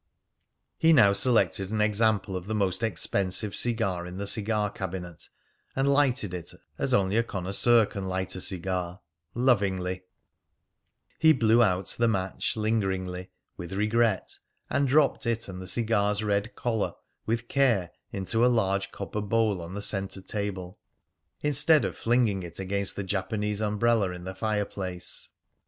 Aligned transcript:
He 0.79 0.93
now 0.93 1.13
selected 1.13 1.69
an 1.69 1.79
example 1.79 2.35
of 2.35 2.47
the 2.47 2.55
most 2.55 2.81
expensive 2.81 3.53
cigar 3.53 4.07
in 4.07 4.17
the 4.17 4.25
cigar 4.25 4.71
cabinet, 4.71 5.29
and 5.75 5.87
lighted 5.87 6.33
it 6.33 6.55
as 6.79 6.91
only 6.91 7.17
a 7.17 7.23
connoisseur 7.23 7.85
can 7.85 8.07
light 8.07 8.35
a 8.35 8.41
cigar 8.41 9.01
lovingly; 9.35 10.01
he 11.19 11.33
blew 11.33 11.61
out 11.61 11.89
the 11.99 12.07
match 12.07 12.57
lingeringly, 12.57 13.29
with 13.57 13.73
regret, 13.73 14.39
and 14.71 14.87
dropped 14.87 15.27
it 15.27 15.47
and 15.47 15.61
the 15.61 15.67
cigar's 15.67 16.23
red 16.23 16.55
collar 16.55 16.93
with 17.27 17.47
care 17.47 17.91
into 18.11 18.43
a 18.43 18.47
large 18.49 18.89
copper 18.91 19.21
bowl 19.21 19.61
on 19.61 19.75
the 19.75 19.83
centre 19.83 20.23
table, 20.23 20.79
instead 21.41 21.85
of 21.85 21.95
flinging 21.95 22.41
it 22.41 22.57
against 22.59 22.95
the 22.95 23.03
Japanese 23.03 23.61
umbrella 23.61 24.09
in 24.09 24.23
the 24.23 24.33
fireplace. 24.33 25.29